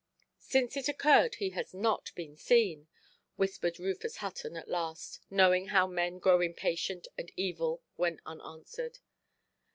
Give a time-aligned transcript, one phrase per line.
[0.39, 2.87] "Since it occurred he has not been seen",
[3.35, 8.97] whispered Rufus Hutton at last, knowing how men grow impatient and evil when unanswered.